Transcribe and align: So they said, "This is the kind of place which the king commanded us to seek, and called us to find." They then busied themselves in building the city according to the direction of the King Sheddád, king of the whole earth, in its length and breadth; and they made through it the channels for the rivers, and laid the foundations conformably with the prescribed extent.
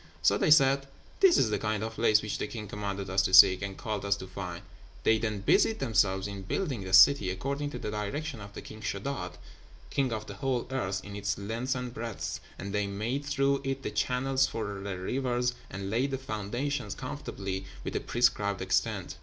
So 0.23 0.35
they 0.35 0.49
said, 0.49 0.87
"This 1.19 1.37
is 1.37 1.51
the 1.51 1.59
kind 1.59 1.83
of 1.83 1.93
place 1.93 2.23
which 2.23 2.39
the 2.39 2.47
king 2.47 2.67
commanded 2.67 3.07
us 3.07 3.21
to 3.21 3.35
seek, 3.35 3.61
and 3.61 3.77
called 3.77 4.03
us 4.03 4.15
to 4.15 4.25
find." 4.25 4.63
They 5.03 5.19
then 5.19 5.41
busied 5.41 5.77
themselves 5.77 6.25
in 6.25 6.41
building 6.41 6.83
the 6.83 6.91
city 6.91 7.29
according 7.29 7.69
to 7.69 7.77
the 7.77 7.91
direction 7.91 8.41
of 8.41 8.51
the 8.53 8.63
King 8.63 8.81
Sheddád, 8.81 9.33
king 9.91 10.11
of 10.11 10.25
the 10.25 10.33
whole 10.33 10.65
earth, 10.71 11.05
in 11.05 11.15
its 11.15 11.37
length 11.37 11.75
and 11.75 11.93
breadth; 11.93 12.39
and 12.57 12.73
they 12.73 12.87
made 12.87 13.23
through 13.25 13.61
it 13.63 13.83
the 13.83 13.91
channels 13.91 14.47
for 14.47 14.79
the 14.81 14.97
rivers, 14.97 15.53
and 15.69 15.91
laid 15.91 16.09
the 16.09 16.17
foundations 16.17 16.95
conformably 16.95 17.65
with 17.83 17.93
the 17.93 17.99
prescribed 17.99 18.63
extent. 18.63 19.17